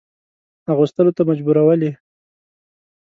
[0.71, 1.91] اغوستلو ته مجبورولې.